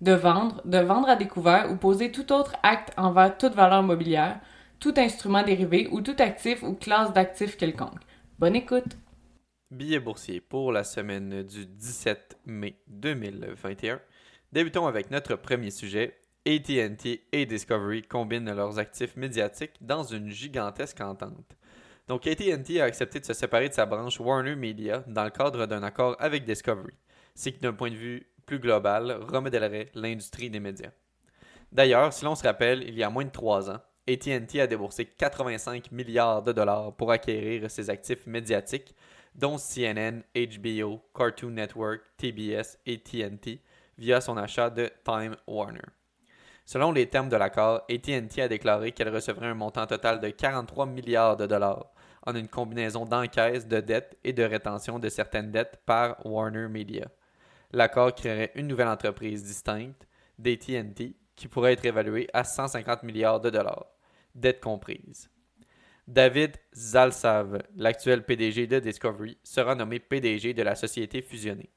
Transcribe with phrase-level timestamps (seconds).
[0.00, 4.40] de vendre, de vendre à découvert ou poser tout autre acte envers toute valeur mobilière,
[4.78, 8.00] tout instrument dérivé ou tout actif ou classe d'actifs quelconque.
[8.38, 8.96] Bonne écoute!
[9.70, 14.00] Billet boursier pour la semaine du 17 mai 2021.
[14.52, 16.16] Débutons avec notre premier sujet.
[16.46, 21.56] ATT et Discovery combinent leurs actifs médiatiques dans une gigantesque entente.
[22.06, 25.66] Donc ATT a accepté de se séparer de sa branche Warner Media dans le cadre
[25.66, 26.94] d'un accord avec Discovery.
[27.34, 30.90] C'est qui d'un point de vue plus global, remodèlerait l'industrie des médias.
[31.70, 35.04] D'ailleurs, si l'on se rappelle, il y a moins de trois ans, ATT a déboursé
[35.04, 38.94] 85 milliards de dollars pour acquérir ses actifs médiatiques,
[39.34, 43.60] dont CNN, HBO, Cartoon Network, TBS et TNT,
[43.98, 45.84] via son achat de Time Warner.
[46.64, 50.86] Selon les termes de l'accord, ATT a déclaré qu'elle recevrait un montant total de 43
[50.86, 51.92] milliards de dollars
[52.26, 57.08] en une combinaison d'encaisse, de dettes et de rétention de certaines dettes par Warner Media.
[57.72, 63.50] L'accord créerait une nouvelle entreprise distincte, d'AT&T, qui pourrait être évaluée à 150 milliards de
[63.50, 63.86] dollars,
[64.34, 65.28] dettes comprises.
[66.06, 71.68] David Zalsav, l'actuel PDG de Discovery, sera nommé PDG de la société fusionnée.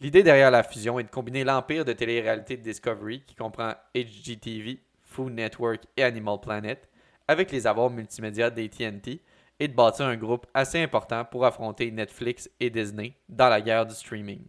[0.00, 4.80] L'idée derrière la fusion est de combiner l'empire de télé-réalité de Discovery, qui comprend HGTV,
[5.02, 6.88] Food Network et Animal Planet,
[7.26, 9.20] avec les avoirs multimédia d'AT&T,
[9.58, 13.86] et de bâtir un groupe assez important pour affronter Netflix et Disney dans la guerre
[13.86, 14.44] du streaming.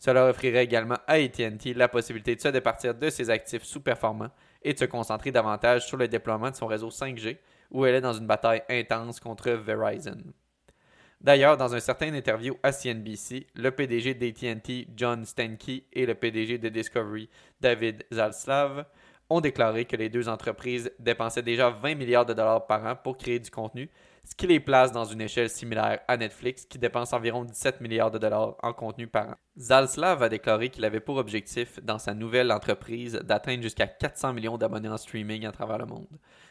[0.00, 4.30] Cela offrirait également à AT&T la possibilité de se départir de ses actifs sous-performants
[4.62, 7.36] et de se concentrer davantage sur le déploiement de son réseau 5G,
[7.70, 10.16] où elle est dans une bataille intense contre Verizon.
[11.20, 16.56] D'ailleurs, dans un certain interview à CNBC, le PDG d'AT&T, John Stanky, et le PDG
[16.56, 17.28] de Discovery,
[17.60, 18.86] David Zalslav,
[19.30, 23.16] ont déclaré que les deux entreprises dépensaient déjà 20 milliards de dollars par an pour
[23.16, 23.88] créer du contenu
[24.30, 28.12] ce qui les place dans une échelle similaire à Netflix qui dépense environ 17 milliards
[28.12, 29.34] de dollars en contenu par an.
[29.58, 34.56] Zalslav a déclaré qu'il avait pour objectif dans sa nouvelle entreprise d'atteindre jusqu'à 400 millions
[34.56, 36.06] d'abonnés en streaming à travers le monde,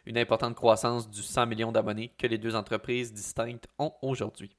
[0.06, 4.56] une importante croissance du 100 millions d'abonnés que les deux entreprises distinctes ont aujourd'hui.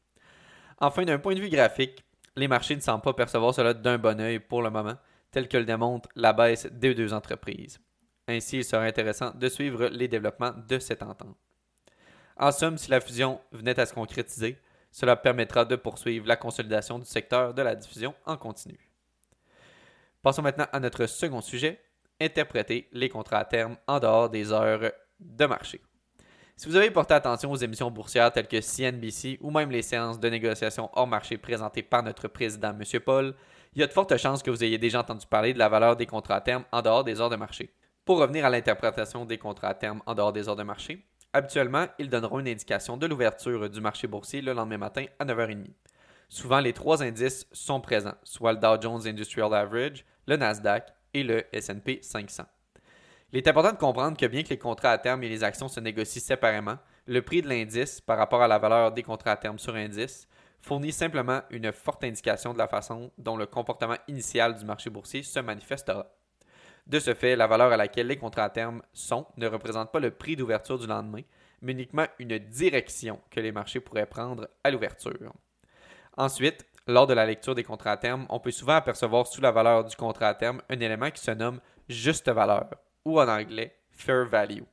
[0.78, 2.02] Enfin, d'un point de vue graphique,
[2.37, 4.97] les marchés ne semblent pas percevoir cela d'un bon œil pour le moment,
[5.31, 7.78] tel que le démontre la baisse des deux entreprises.
[8.31, 11.37] Ainsi, il serait intéressant de suivre les développements de cette entente.
[12.37, 14.57] En somme, si la fusion venait à se concrétiser,
[14.93, 18.79] cela permettra de poursuivre la consolidation du secteur de la diffusion en continu.
[20.23, 21.81] Passons maintenant à notre second sujet,
[22.21, 25.81] interpréter les contrats à terme en dehors des heures de marché.
[26.57, 30.21] Si vous avez porté attention aux émissions boursières telles que CNBC ou même les séances
[30.21, 33.01] de négociation hors marché présentées par notre président M.
[33.01, 33.35] Paul,
[33.75, 35.97] il y a de fortes chances que vous ayez déjà entendu parler de la valeur
[35.97, 37.71] des contrats à terme en dehors des heures de marché.
[38.05, 41.87] Pour revenir à l'interprétation des contrats à terme en dehors des heures de marché, Habituellement,
[42.00, 45.66] ils donneront une indication de l'ouverture du marché boursier le lendemain matin à 9h30.
[46.28, 51.22] Souvent, les trois indices sont présents, soit le Dow Jones Industrial Average, le Nasdaq et
[51.22, 52.44] le SP 500.
[53.33, 55.69] Il est important de comprendre que bien que les contrats à terme et les actions
[55.69, 59.37] se négocient séparément, le prix de l'indice par rapport à la valeur des contrats à
[59.37, 60.27] terme sur indice
[60.61, 65.22] fournit simplement une forte indication de la façon dont le comportement initial du marché boursier
[65.22, 66.09] se manifestera.
[66.91, 70.01] De ce fait, la valeur à laquelle les contrats à terme sont ne représente pas
[70.01, 71.21] le prix d'ouverture du lendemain,
[71.62, 75.33] mais uniquement une direction que les marchés pourraient prendre à l'ouverture.
[76.17, 79.53] Ensuite, lors de la lecture des contrats à terme, on peut souvent apercevoir sous la
[79.53, 82.69] valeur du contrat à terme un élément qui se nomme juste valeur,
[83.05, 84.65] ou en anglais fair value.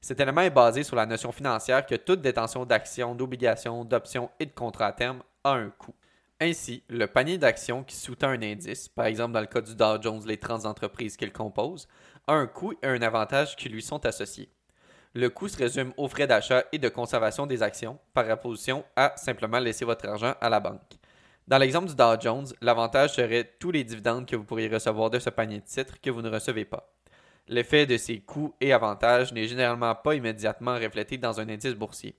[0.00, 4.46] Cet élément est basé sur la notion financière que toute détention d'actions, d'obligations, d'options et
[4.46, 5.96] de contrats à terme a un coût.
[6.42, 10.00] Ainsi, le panier d'actions qui sous-tend un indice, par exemple dans le cas du Dow
[10.00, 11.86] Jones, les 30 entreprises qu'il compose,
[12.26, 14.50] a un coût et un avantage qui lui sont associés.
[15.12, 19.12] Le coût se résume aux frais d'achat et de conservation des actions, par opposition à
[19.16, 20.98] simplement laisser votre argent à la banque.
[21.46, 25.18] Dans l'exemple du Dow Jones, l'avantage serait tous les dividendes que vous pourriez recevoir de
[25.18, 26.90] ce panier de titres que vous ne recevez pas.
[27.48, 32.14] L'effet de ces coûts et avantages n'est généralement pas immédiatement reflété dans un indice boursier.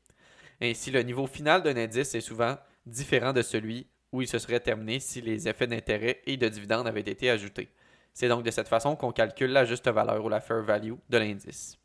[0.62, 4.59] Ainsi, le niveau final d'un indice est souvent différent de celui où il se serait
[4.59, 7.69] terminé si les effets d'intérêt et de dividendes avaient été ajoutés.
[8.13, 11.17] C'est donc de cette façon qu'on calcule la juste valeur ou la fair value de
[11.17, 11.77] l'indice.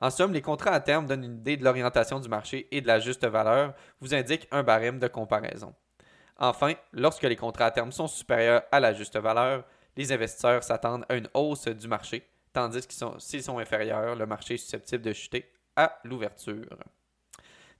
[0.00, 2.86] En somme, les contrats à terme donnent une idée de l'orientation du marché et de
[2.86, 5.74] la juste valeur, vous indiquent un barème de comparaison.
[6.38, 9.64] Enfin, lorsque les contrats à terme sont supérieurs à la juste valeur,
[9.96, 14.54] les investisseurs s'attendent à une hausse du marché, tandis que s'ils sont inférieurs, le marché
[14.54, 16.78] est susceptible de chuter à l'ouverture.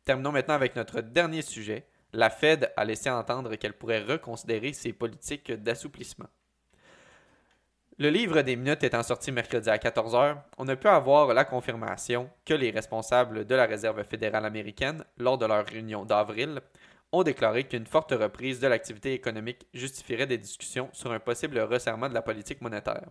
[0.04, 1.86] Terminons maintenant avec notre dernier sujet.
[2.12, 6.28] La Fed a laissé entendre qu'elle pourrait reconsidérer ses politiques d'assouplissement.
[7.98, 12.30] Le livre des minutes étant sorti mercredi à 14h, on a pu avoir la confirmation
[12.44, 16.60] que les responsables de la Réserve fédérale américaine, lors de leur réunion d'avril,
[17.10, 22.08] ont déclaré qu'une forte reprise de l'activité économique justifierait des discussions sur un possible resserrement
[22.08, 23.08] de la politique monétaire.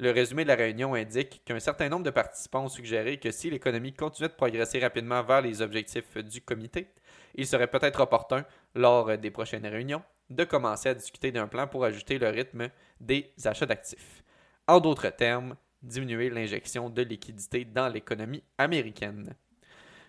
[0.00, 3.50] Le résumé de la réunion indique qu'un certain nombre de participants ont suggéré que si
[3.50, 6.88] l'économie continuait de progresser rapidement vers les objectifs du comité,
[7.34, 11.84] il serait peut-être opportun, lors des prochaines réunions, de commencer à discuter d'un plan pour
[11.84, 14.24] ajuster le rythme des achats d'actifs.
[14.66, 19.34] En d'autres termes, diminuer l'injection de liquidités dans l'économie américaine.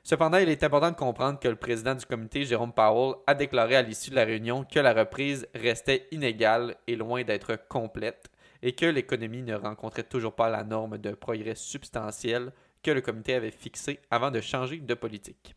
[0.04, 3.76] Cependant, il est important de comprendre que le président du comité, Jérôme Powell, a déclaré
[3.76, 8.31] à l'issue de la réunion que la reprise restait inégale et loin d'être complète,
[8.62, 12.52] et que l'économie ne rencontrait toujours pas la norme de progrès substantiel
[12.84, 15.56] que le comité avait fixé avant de changer de politique.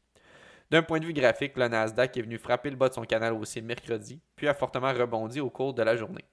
[0.70, 3.34] D'un point de vue graphique, le Nasdaq est venu frapper le bas de son canal
[3.34, 6.24] haussier mercredi, puis a fortement rebondi au cours de la journée.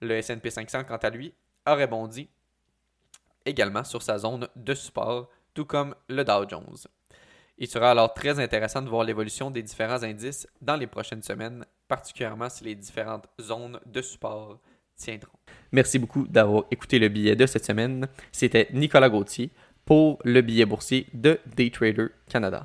[0.00, 1.34] Le S&P 500, quant à lui,
[1.64, 2.28] a rebondi
[3.44, 6.76] également sur sa zone de support, tout comme le Dow Jones.
[7.58, 11.64] Il sera alors très intéressant de voir l'évolution des différents indices dans les prochaines semaines,
[11.86, 14.60] particulièrement si les différentes zones de support
[15.72, 18.06] Merci beaucoup d'avoir écouté le billet de cette semaine.
[18.30, 19.50] C'était Nicolas Gauthier
[19.84, 22.62] pour le billet boursier de Daytrader Canada.